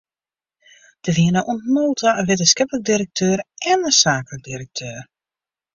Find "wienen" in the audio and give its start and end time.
1.17-1.47